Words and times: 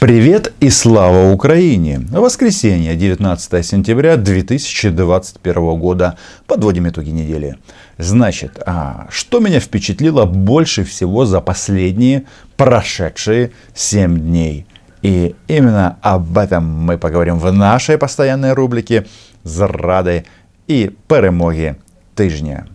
Привет 0.00 0.54
и 0.60 0.70
слава 0.70 1.30
Украине! 1.30 2.00
Воскресенье, 2.10 2.96
19 2.96 3.66
сентября 3.66 4.16
2021 4.16 5.78
года. 5.78 6.16
Подводим 6.46 6.88
итоги 6.88 7.10
недели. 7.10 7.58
Значит, 7.98 8.62
а 8.64 9.08
что 9.10 9.40
меня 9.40 9.60
впечатлило 9.60 10.24
больше 10.24 10.84
всего 10.84 11.26
за 11.26 11.42
последние 11.42 12.24
прошедшие 12.56 13.52
7 13.74 14.18
дней? 14.18 14.66
И 15.02 15.34
именно 15.48 15.98
об 16.00 16.38
этом 16.38 16.64
мы 16.64 16.96
поговорим 16.96 17.38
в 17.38 17.52
нашей 17.52 17.98
постоянной 17.98 18.54
рубрике 18.54 19.06
«Зради 19.44 20.24
и 20.66 20.96
перемоги 21.08 21.76
тижня». 22.16 22.66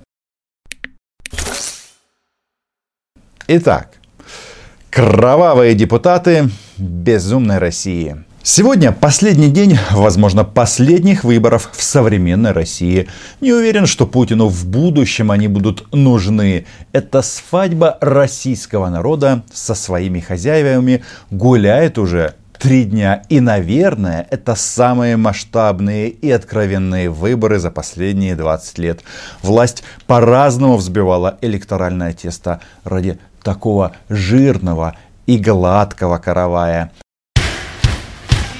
Итак, 3.48 3.96
кровавые 4.96 5.74
депутаты 5.74 6.50
безумной 6.78 7.58
России. 7.58 8.24
Сегодня 8.44 8.94
последний 8.94 9.50
день, 9.50 9.78
возможно, 9.92 10.46
последних 10.46 11.26
выборов 11.26 11.70
в 11.74 11.84
современной 11.84 12.54
России. 12.54 13.10
Не 13.42 13.52
уверен, 13.52 13.88
что 13.88 14.08
Путину 14.08 14.48
в 14.48 14.66
будущем 14.66 15.32
они 15.32 15.50
будут 15.50 15.94
нужны. 15.94 16.66
Это 16.94 17.22
свадьба 17.24 17.98
российского 18.00 18.88
народа 18.88 19.44
со 19.54 19.76
своими 19.76 20.22
хозяевами 20.22 21.04
гуляет 21.30 21.98
уже 21.98 22.36
три 22.58 22.86
дня. 22.86 23.24
И, 23.28 23.42
наверное, 23.42 24.26
это 24.32 24.56
самые 24.56 25.18
масштабные 25.18 26.08
и 26.08 26.32
откровенные 26.32 27.10
выборы 27.10 27.60
за 27.60 27.70
последние 27.70 28.38
20 28.38 28.78
лет. 28.78 29.02
Власть 29.42 29.84
по-разному 30.08 30.78
взбивала 30.78 31.38
электоральное 31.42 32.14
тесто 32.14 32.62
ради 32.86 33.20
такого 33.46 33.96
жирного 34.10 34.98
и 35.28 35.38
гладкого 35.38 36.18
каравая. 36.18 36.92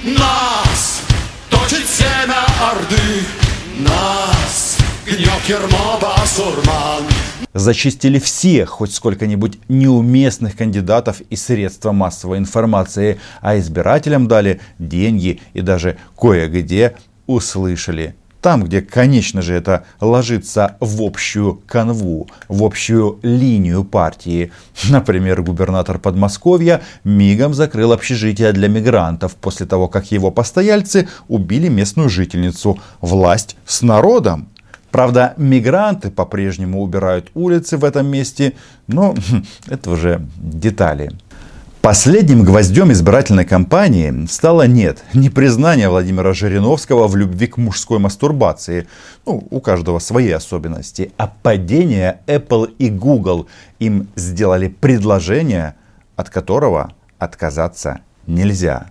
Нас 0.04 1.02
точит 1.50 1.86
семя 1.86 2.46
Орды, 2.62 3.24
нас 3.80 4.78
гнет 5.04 5.70
басурман. 6.00 7.02
Зачистили 7.52 8.18
всех 8.18 8.68
хоть 8.68 8.94
сколько-нибудь 8.94 9.58
неуместных 9.68 10.56
кандидатов 10.56 11.20
и 11.30 11.36
средства 11.36 11.92
массовой 11.92 12.38
информации, 12.38 13.18
а 13.40 13.58
избирателям 13.58 14.28
дали 14.28 14.60
деньги 14.78 15.40
и 15.52 15.62
даже 15.62 15.96
кое-где 16.16 16.94
услышали 17.26 18.14
там, 18.46 18.62
где, 18.62 18.80
конечно 18.80 19.42
же, 19.42 19.54
это 19.54 19.86
ложится 20.00 20.76
в 20.78 21.02
общую 21.02 21.60
канву, 21.66 22.28
в 22.46 22.62
общую 22.62 23.18
линию 23.22 23.82
партии. 23.82 24.52
Например, 24.88 25.42
губернатор 25.42 25.98
Подмосковья 25.98 26.80
мигом 27.02 27.54
закрыл 27.54 27.92
общежитие 27.92 28.52
для 28.52 28.68
мигрантов 28.68 29.34
после 29.34 29.66
того, 29.66 29.88
как 29.88 30.12
его 30.12 30.30
постояльцы 30.30 31.08
убили 31.26 31.66
местную 31.66 32.08
жительницу. 32.08 32.78
Власть 33.00 33.56
с 33.66 33.82
народом. 33.82 34.48
Правда, 34.92 35.34
мигранты 35.36 36.12
по-прежнему 36.12 36.80
убирают 36.82 37.32
улицы 37.34 37.76
в 37.76 37.84
этом 37.84 38.06
месте, 38.06 38.52
но 38.86 39.16
это 39.66 39.90
уже 39.90 40.24
детали. 40.36 41.10
Последним 41.86 42.42
гвоздем 42.42 42.90
избирательной 42.90 43.44
кампании 43.44 44.26
стало 44.26 44.66
нет, 44.66 45.04
не 45.14 45.30
признание 45.30 45.88
Владимира 45.88 46.34
Жириновского 46.34 47.06
в 47.06 47.14
любви 47.14 47.46
к 47.46 47.58
мужской 47.58 48.00
мастурбации, 48.00 48.88
ну, 49.24 49.46
у 49.50 49.60
каждого 49.60 50.00
свои 50.00 50.32
особенности, 50.32 51.12
а 51.16 51.28
падение 51.28 52.18
Apple 52.26 52.74
и 52.80 52.90
Google. 52.90 53.46
Им 53.78 54.08
сделали 54.16 54.66
предложение, 54.66 55.76
от 56.16 56.28
которого 56.28 56.92
отказаться 57.20 58.00
нельзя. 58.26 58.90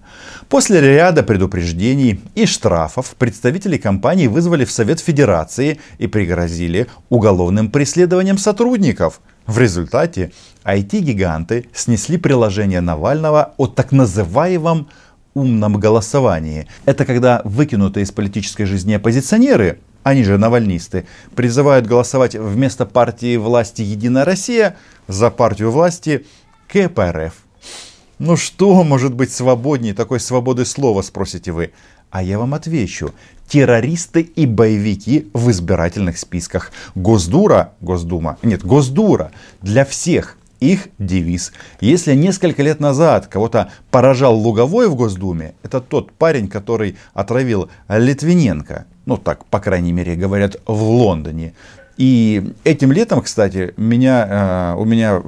После 0.50 0.82
ряда 0.82 1.24
предупреждений 1.24 2.22
и 2.36 2.46
штрафов 2.46 3.16
представители 3.18 3.78
компании 3.78 4.28
вызвали 4.28 4.66
в 4.66 4.72
Совет 4.72 5.00
Федерации 5.00 5.80
и 5.98 6.08
пригрозили 6.08 6.88
уголовным 7.10 7.70
преследованием 7.70 8.38
сотрудников– 8.38 9.22
в 9.46 9.60
результате 9.60 10.32
IT-гиганты 10.64 11.68
снесли 11.74 12.18
приложение 12.18 12.82
Навального 12.82 13.54
о 13.58 13.68
так 13.68 13.92
называемом 13.92 14.88
умном 15.36 15.78
голосовании. 15.80 16.68
Это 16.86 17.06
когда 17.06 17.42
выкинутые 17.44 18.06
из 18.06 18.12
политической 18.12 18.66
жизни 18.66 18.94
оппозиционеры, 18.94 19.80
они 20.02 20.24
же 20.24 20.38
навальнисты, 20.38 21.06
призывают 21.36 21.86
голосовать 21.86 22.36
вместо 22.36 22.86
партии 22.86 23.38
власти 23.38 23.82
«Единая 23.82 24.26
Россия» 24.26 24.78
за 25.08 25.30
партию 25.30 25.72
власти 25.72 26.26
КПРФ. 26.68 27.45
Ну 28.18 28.38
что 28.38 28.84
может 28.84 29.14
быть 29.14 29.32
свободнее 29.32 29.94
такой 29.94 30.22
свободы 30.22 30.66
слова, 30.66 31.02
спросите 31.02 31.52
вы? 31.52 31.74
А 32.12 32.24
я 32.24 32.40
вам 32.40 32.54
отвечу. 32.54 33.14
Террористы 33.50 34.22
и 34.22 34.46
боевики 34.46 35.30
в 35.34 35.52
избирательных 35.52 36.18
списках. 36.18 36.72
Госдура, 36.96 37.74
Госдума, 37.82 38.38
нет, 38.42 38.64
Госдура 38.64 39.32
для 39.62 39.84
всех 39.84 40.38
их 40.62 40.88
девиз. 40.98 41.52
Если 41.82 42.16
несколько 42.16 42.64
лет 42.64 42.80
назад 42.80 43.28
кого-то 43.28 43.72
поражал 43.92 44.36
Луговой 44.38 44.88
в 44.88 44.96
Госдуме, 44.96 45.54
это 45.62 45.82
тот 45.82 46.14
парень, 46.14 46.48
который 46.48 46.96
отравил 47.14 47.70
Литвиненко. 47.90 48.86
Ну 49.06 49.18
так, 49.18 49.46
по 49.46 49.60
крайней 49.60 49.92
мере, 49.92 50.16
говорят 50.16 50.56
в 50.66 50.82
Лондоне. 50.82 51.54
И 51.98 52.54
этим 52.66 52.92
летом, 52.92 53.22
кстати, 53.22 53.74
меня, 53.78 54.28
э, 54.28 54.76
у 54.78 54.84
меня 54.84 55.22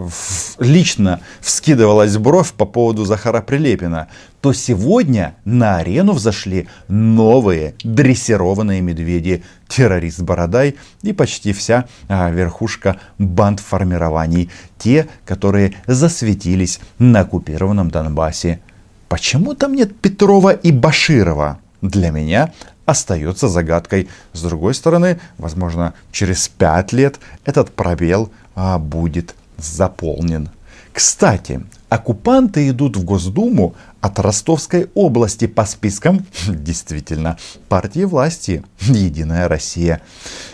лично 0.60 1.22
вскидывалась 1.40 2.18
бровь 2.18 2.52
по 2.52 2.66
поводу 2.66 3.06
Захара 3.06 3.42
Прилепина, 3.42 4.10
то 4.42 4.52
сегодня 4.52 5.36
на 5.46 5.78
арену 5.78 6.12
взошли 6.12 6.68
новые 6.90 7.76
дрессированные 7.84 8.82
медведи, 8.82 9.44
террорист 9.70 10.22
Бородай 10.22 10.76
и 11.04 11.14
почти 11.14 11.54
вся 11.54 11.86
а, 12.10 12.30
верхушка 12.30 12.98
банд 13.18 13.62
формирований, 13.62 14.50
те, 14.78 15.08
которые 15.26 15.74
засветились 15.88 16.80
на 17.00 17.22
оккупированном 17.22 17.90
Донбассе. 17.90 18.60
Почему 19.08 19.54
там 19.56 19.74
нет 19.74 19.98
Петрова 20.00 20.52
и 20.52 20.72
Баширова? 20.72 21.60
Для 21.82 22.10
меня 22.10 22.52
остается 22.88 23.50
загадкой. 23.50 24.08
С 24.34 24.42
другой 24.42 24.74
стороны, 24.74 25.20
возможно, 25.38 25.94
через 26.12 26.48
пять 26.48 26.94
лет 26.94 27.20
этот 27.46 27.72
пробел 27.72 28.32
а, 28.56 28.80
будет 28.80 29.36
заполнен. 29.58 30.50
Кстати, 30.94 31.62
оккупанты 31.90 32.70
идут 32.70 32.98
в 32.98 33.04
Госдуму 33.04 33.76
от 34.02 34.20
Ростовской 34.20 34.90
области 34.96 35.48
по 35.48 35.66
спискам, 35.66 36.26
действительно, 36.48 37.38
партии 37.68 38.06
власти 38.06 38.64
«Единая 38.80 39.48
Россия». 39.48 40.02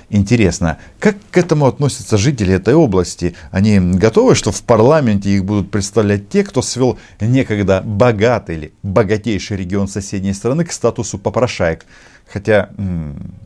Интересно, 0.09 0.79
как 0.99 1.15
к 1.31 1.37
этому 1.37 1.67
относятся 1.67 2.17
жители 2.17 2.53
этой 2.53 2.73
области? 2.73 3.35
Они 3.51 3.79
готовы, 3.79 4.35
что 4.35 4.51
в 4.51 4.61
парламенте 4.63 5.29
их 5.29 5.45
будут 5.45 5.71
представлять 5.71 6.29
те, 6.29 6.43
кто 6.43 6.61
свел 6.61 6.97
некогда 7.19 7.81
богатый 7.83 8.55
или 8.55 8.73
богатейший 8.83 9.57
регион 9.57 9.87
соседней 9.87 10.33
страны 10.33 10.65
к 10.65 10.71
статусу 10.71 11.17
попрошаек? 11.19 11.85
Хотя 12.31 12.69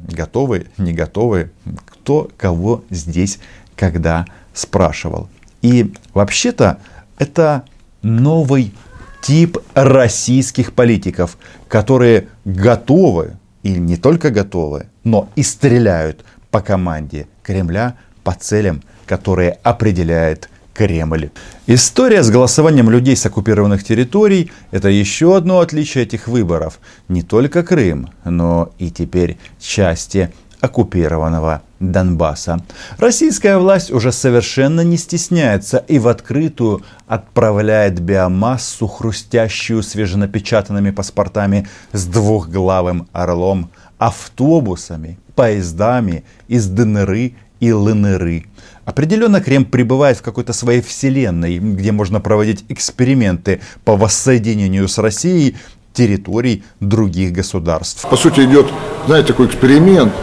готовы, 0.07 0.67
не 0.77 0.93
готовы, 0.93 1.51
кто 1.85 2.29
кого 2.38 2.83
здесь 2.89 3.39
когда 3.75 4.25
спрашивал. 4.53 5.29
И 5.61 5.93
вообще-то 6.13 6.79
это 7.17 7.63
новый 8.01 8.73
тип 9.21 9.57
российских 9.73 10.73
политиков, 10.73 11.38
которые 11.67 12.27
готовы, 12.45 13.38
и 13.63 13.71
не 13.71 13.97
только 13.97 14.29
готовы, 14.29 14.88
но 15.03 15.29
и 15.35 15.44
стреляют 15.44 16.23
по 16.51 16.61
команде 16.61 17.27
Кремля, 17.44 17.95
по 18.23 18.33
целям, 18.33 18.81
которые 19.05 19.51
определяет 19.63 20.49
Кремль. 20.77 21.31
История 21.65 22.21
с 22.21 22.29
голосованием 22.29 22.89
людей 22.89 23.15
с 23.15 23.25
оккупированных 23.25 23.83
территорий– 23.83 24.51
это 24.71 24.89
еще 24.89 25.35
одно 25.35 25.59
отличие 25.59 26.03
этих 26.03 26.27
выборов. 26.27 26.79
Не 27.07 27.24
только 27.24 27.63
Крым, 27.63 28.12
но 28.24 28.71
и 28.77 28.91
теперь 28.91 29.38
части 29.59 30.31
оккупированного 30.62 31.63
Донбасса. 31.79 32.59
Российская 32.97 33.57
власть 33.57 33.91
уже 33.91 34.12
совершенно 34.12 34.81
не 34.81 34.97
стесняется 34.97 35.77
и 35.88 36.00
в 36.00 36.07
открытую 36.07 36.83
отправляет 37.07 38.00
биомассу, 38.00 38.88
хрустящую 38.88 39.83
свеженапечатанными 39.83 40.91
паспортами 40.91 41.68
с 41.91 42.06
двухглавым 42.06 43.07
орлом, 43.13 43.69
автобусами, 43.97 45.19
поездами 45.35 46.23
из 46.47 46.68
ДНР 46.68 47.31
и 47.59 47.71
ЛНР. 47.71 48.44
Определенно 48.86 49.42
Крем 49.42 49.65
пребывает 49.65 50.18
в 50.18 50.21
какой-то 50.21 50.54
своей 50.54 50.81
вселенной, 50.81 51.59
где 51.59 51.92
можно 51.92 52.19
проводить 52.21 52.63
эксперименты 52.69 53.59
по 53.83 53.98
воссоединению 53.98 54.88
с 54.88 54.98
Россией 54.98 55.57
территорий 55.94 56.63
других 56.80 57.33
государств. 57.33 58.07
По 58.09 58.15
сути 58.15 58.42
идет, 58.42 58.68
знаете, 59.07 59.30
такой 59.30 59.48
эксперимент 59.48 60.13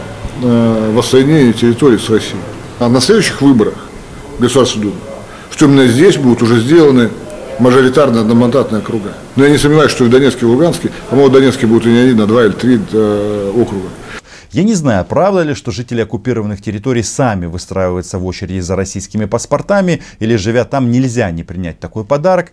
э, 0.42 0.92
воссоединения 0.94 1.52
территории 1.52 1.98
с 1.98 2.08
Россией. 2.08 2.40
А 2.78 2.88
на 2.88 3.00
следующих 3.00 3.42
выборах 3.42 3.74
в 4.38 4.40
Государственную 4.40 4.92
Думу, 4.92 5.02
что 5.50 5.66
именно 5.66 5.86
здесь 5.86 6.16
будут 6.16 6.42
уже 6.42 6.60
сделаны 6.60 7.10
мажоритарные 7.58 8.22
одномандатные 8.22 8.80
округа. 8.80 9.12
Но 9.36 9.44
я 9.44 9.50
не 9.50 9.58
сомневаюсь, 9.58 9.90
что 9.90 10.04
и 10.04 10.08
в 10.08 10.10
Донецке 10.10 10.42
и 10.42 10.44
Луганске, 10.44 10.90
по-моему, 11.10 11.30
в 11.30 11.32
Донецке 11.32 11.66
будут 11.66 11.86
и 11.86 11.90
не 11.90 11.98
один, 11.98 12.20
а 12.20 12.26
два 12.26 12.44
или 12.44 12.52
три 12.52 12.80
э, 12.92 13.52
округа. 13.54 13.88
Я 14.54 14.62
не 14.62 14.74
знаю, 14.74 15.04
правда 15.04 15.42
ли, 15.42 15.52
что 15.54 15.72
жители 15.72 16.02
оккупированных 16.02 16.62
территорий 16.62 17.02
сами 17.02 17.46
выстраиваются 17.46 18.20
в 18.20 18.24
очереди 18.24 18.60
за 18.60 18.76
российскими 18.76 19.24
паспортами, 19.24 20.00
или 20.20 20.36
живя 20.36 20.64
там 20.64 20.92
нельзя 20.92 21.28
не 21.32 21.42
принять 21.42 21.80
такой 21.80 22.04
подарок. 22.04 22.52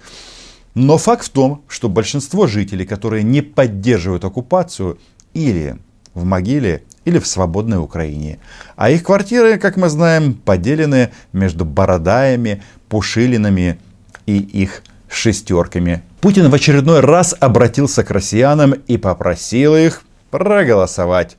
Но 0.73 0.97
факт 0.97 1.27
в 1.27 1.29
том, 1.29 1.61
что 1.67 1.89
большинство 1.89 2.47
жителей, 2.47 2.87
которые 2.87 3.21
не 3.21 3.43
поддерживают 3.43 4.25
оккупацию, 4.25 4.97
или 5.35 5.77
в 6.15 6.23
могиле, 6.23 6.81
или 7.05 7.19
в 7.19 7.27
свободной 7.27 7.77
Украине. 7.77 8.39
А 8.75 8.89
их 8.89 9.03
квартиры, 9.03 9.59
как 9.59 9.77
мы 9.77 9.87
знаем, 9.87 10.33
поделены 10.33 11.11
между 11.33 11.65
бородаями, 11.65 12.63
пушилинами 12.89 13.77
и 14.25 14.39
их 14.39 14.81
шестерками. 15.07 16.01
Путин 16.19 16.49
в 16.49 16.53
очередной 16.55 17.01
раз 17.01 17.35
обратился 17.39 18.03
к 18.03 18.09
россиянам 18.09 18.71
и 18.87 18.97
попросил 18.97 19.75
их 19.75 20.01
проголосовать 20.31 21.37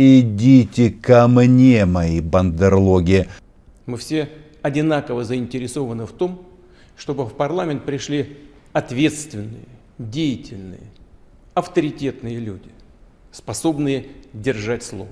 Идите 0.00 0.90
ко 0.90 1.26
мне, 1.26 1.84
мои 1.84 2.20
бандерлоги. 2.20 3.26
Мы 3.86 3.96
все 3.96 4.28
одинаково 4.62 5.24
заинтересованы 5.24 6.06
в 6.06 6.12
том, 6.12 6.46
чтобы 6.96 7.26
в 7.26 7.32
парламент 7.32 7.84
пришли 7.84 8.36
ответственные, 8.72 9.66
деятельные, 9.98 10.86
авторитетные 11.54 12.38
люди, 12.38 12.68
способные 13.32 14.06
держать 14.32 14.84
слово. 14.84 15.10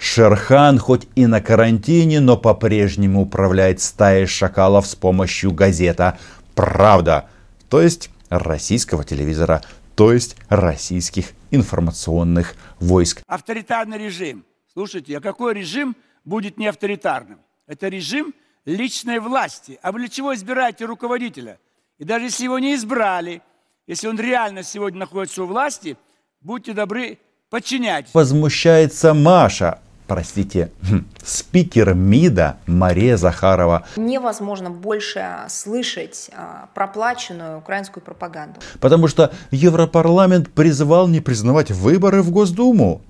Шерхан 0.00 0.80
хоть 0.80 1.06
и 1.14 1.26
на 1.26 1.40
карантине, 1.40 2.18
но 2.18 2.36
по-прежнему 2.36 3.22
управляет 3.22 3.80
стаей 3.80 4.26
шакалов 4.26 4.88
с 4.88 4.96
помощью 4.96 5.52
газета 5.52 6.18
«Правда», 6.56 7.26
то 7.68 7.80
есть 7.80 8.10
российского 8.30 9.04
телевизора, 9.04 9.62
то 9.94 10.12
есть 10.12 10.34
российских 10.48 11.34
информационных 11.54 12.54
войск. 12.80 13.22
Авторитарный 13.26 13.98
режим. 13.98 14.44
Слушайте, 14.72 15.16
а 15.18 15.20
какой 15.20 15.54
режим 15.54 15.96
будет 16.24 16.58
не 16.58 16.66
авторитарным? 16.66 17.40
Это 17.66 17.88
режим 17.88 18.34
личной 18.64 19.20
власти. 19.20 19.78
А 19.82 19.92
вы 19.92 20.00
для 20.00 20.08
чего 20.08 20.34
избираете 20.34 20.84
руководителя? 20.84 21.58
И 21.98 22.04
даже 22.04 22.26
если 22.26 22.44
его 22.44 22.58
не 22.58 22.74
избрали, 22.74 23.42
если 23.86 24.08
он 24.08 24.18
реально 24.18 24.62
сегодня 24.62 25.00
находится 25.00 25.42
у 25.42 25.46
власти, 25.46 25.96
будьте 26.40 26.72
добры, 26.72 27.18
подчинять. 27.50 28.08
Возмущается 28.12 29.14
Маша, 29.14 29.80
простите, 30.06 30.70
хм, 30.82 31.04
спикер 31.24 31.94
МИДа 31.94 32.56
Мария 32.66 33.16
Захарова. 33.16 33.84
Невозможно 33.96 34.70
больше 34.70 35.26
слышать 35.48 36.30
а, 36.36 36.68
проплаченную 36.74 37.58
украинскую 37.58 38.02
пропаганду. 38.02 38.60
Потому 38.80 39.08
что 39.08 39.32
Европарламент 39.50 40.50
призывал 40.50 41.08
не 41.08 41.20
признавать 41.20 41.70
выборы 41.70 42.22
в 42.22 42.30
Госдуму. 42.30 43.02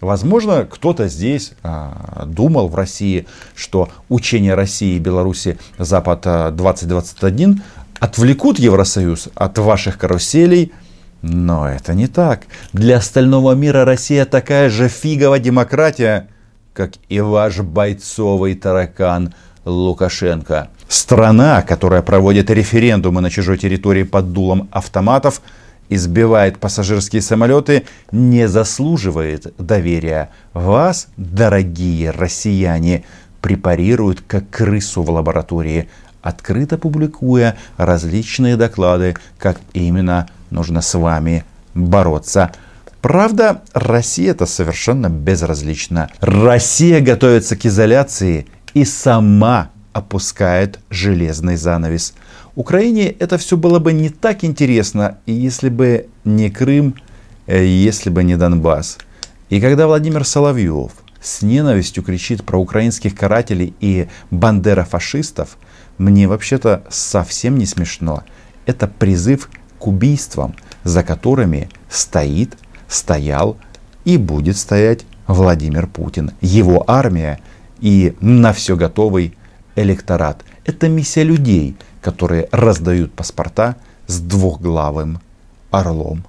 Возможно, 0.00 0.64
кто-то 0.64 1.08
здесь 1.08 1.52
а, 1.62 2.24
думал 2.26 2.68
в 2.68 2.74
России, 2.74 3.26
что 3.54 3.88
учения 4.08 4.54
России 4.54 4.96
и 4.96 5.00
Беларуси 5.00 5.58
Запад 5.76 6.22
2021 6.54 7.62
отвлекут 7.98 8.58
Евросоюз 8.58 9.28
от 9.34 9.58
ваших 9.58 9.98
каруселей– 9.98 10.72
но 11.22 11.68
это 11.68 11.94
не 11.94 12.06
так. 12.06 12.42
Для 12.72 12.98
остального 12.98 13.52
мира 13.52 13.84
Россия 13.84 14.24
такая 14.24 14.70
же 14.70 14.88
фиговая 14.88 15.40
демократия, 15.40 16.28
как 16.72 16.92
и 17.08 17.20
ваш 17.20 17.58
бойцовый 17.60 18.54
таракан 18.54 19.34
Лукашенко. 19.64 20.68
Страна, 20.88 21.62
которая 21.62 22.02
проводит 22.02 22.50
референдумы 22.50 23.20
на 23.20 23.30
чужой 23.30 23.58
территории 23.58 24.04
под 24.04 24.32
дулом 24.32 24.68
автоматов, 24.70 25.42
избивает 25.88 26.58
пассажирские 26.58 27.22
самолеты, 27.22 27.84
не 28.12 28.48
заслуживает 28.48 29.52
доверия. 29.58 30.30
Вас, 30.54 31.08
дорогие 31.16 32.10
россияне, 32.10 33.04
препарируют 33.40 34.22
как 34.26 34.48
крысу 34.50 35.02
в 35.02 35.10
лаборатории, 35.10 35.88
открыто 36.22 36.78
публикуя 36.78 37.56
различные 37.76 38.56
доклады, 38.56 39.16
как 39.38 39.60
именно 39.72 40.28
нужно 40.50 40.80
с 40.80 40.96
вами 40.96 41.44
бороться. 41.74 42.52
Правда, 43.00 43.62
Россия 43.72 44.32
это 44.32 44.46
совершенно 44.46 45.08
безразлично. 45.08 46.10
Россия 46.20 47.00
готовится 47.00 47.56
к 47.56 47.64
изоляции 47.64 48.46
и 48.74 48.84
сама 48.84 49.70
опускает 49.92 50.80
железный 50.90 51.56
занавес. 51.56 52.14
Украине 52.54 53.08
это 53.08 53.38
все 53.38 53.56
было 53.56 53.78
бы 53.78 53.92
не 53.92 54.08
так 54.08 54.42
интересно, 54.44 55.18
если 55.26 55.68
бы 55.68 56.08
не 56.24 56.50
Крым, 56.50 56.96
э, 57.46 57.64
если 57.64 58.10
бы 58.10 58.24
не 58.24 58.36
Донбасс. 58.36 58.98
И 59.48 59.60
когда 59.60 59.86
Владимир 59.86 60.24
Соловьев 60.24 60.92
с 61.20 61.42
ненавистью 61.42 62.02
кричит 62.02 62.44
про 62.44 62.58
украинских 62.60 63.14
карателей 63.14 63.74
и 63.80 64.08
бандера-фашистов, 64.30 65.56
мне 65.98 66.28
вообще-то 66.28 66.84
совсем 66.88 67.58
не 67.58 67.66
смешно. 67.66 68.24
Это 68.66 68.86
призыв 68.86 69.48
к 69.78 69.86
убийствам, 69.86 70.54
за 70.84 71.02
которыми 71.02 71.68
стоит, 71.88 72.56
стоял 72.88 73.56
и 74.04 74.16
будет 74.16 74.56
стоять 74.56 75.04
Владимир 75.26 75.86
Путин, 75.86 76.32
его 76.40 76.84
армия 76.86 77.40
и 77.80 78.16
на 78.20 78.52
все 78.52 78.76
готовый 78.76 79.36
электорат. 79.76 80.42
Это 80.64 80.88
миссия 80.88 81.22
людей, 81.22 81.76
которые 82.00 82.48
раздают 82.50 83.12
паспорта 83.12 83.76
с 84.06 84.20
двухглавым 84.20 85.20
орлом. 85.70 86.24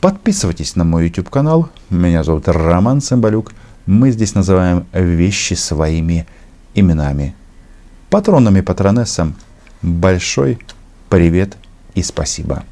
Подписывайтесь 0.00 0.76
на 0.76 0.84
мой 0.84 1.04
YouTube 1.04 1.28
канал. 1.28 1.68
Меня 1.90 2.24
зовут 2.24 2.48
Роман 2.48 3.02
Цымбалюк. 3.02 3.52
Мы 3.84 4.10
здесь 4.10 4.34
называем 4.34 4.86
вещи 4.94 5.52
своими 5.52 6.26
именами. 6.74 7.34
Патронам 8.10 8.56
и 8.56 8.60
патронессам 8.60 9.36
большой 9.82 10.58
привет 11.08 11.56
и 11.94 12.02
спасибо. 12.02 12.64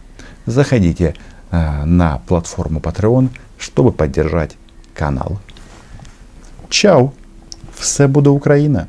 Заходите 0.46 1.14
э, 1.52 1.84
на 1.84 2.18
платформу 2.26 2.80
Patreon, 2.80 3.28
чтобы 3.56 3.92
поддержать 3.92 4.56
канал. 4.94 5.38
Чао! 6.68 7.12
Все 7.76 8.08
буде 8.08 8.30
Україна! 8.30 8.88